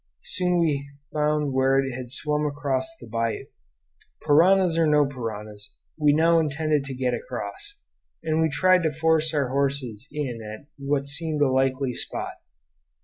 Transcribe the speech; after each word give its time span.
Soon 0.23 0.57
we 0.59 0.89
found 1.13 1.53
where 1.53 1.77
it 1.77 1.91
had 1.93 2.11
swum 2.11 2.43
across 2.47 2.97
the 2.99 3.05
bayou. 3.05 3.45
Piranhas 4.25 4.75
or 4.75 4.87
no 4.87 5.05
piranhas, 5.05 5.75
we 5.95 6.11
now 6.11 6.39
intended 6.39 6.83
to 6.85 6.95
get 6.95 7.13
across; 7.13 7.75
and 8.23 8.41
we 8.41 8.49
tried 8.49 8.81
to 8.81 8.89
force 8.91 9.31
our 9.31 9.49
horses 9.49 10.07
in 10.11 10.41
at 10.41 10.65
what 10.79 11.05
seemed 11.05 11.43
a 11.43 11.51
likely 11.51 11.93
spot. 11.93 12.33